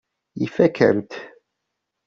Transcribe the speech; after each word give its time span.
Ifakk-am-t. 0.45 1.11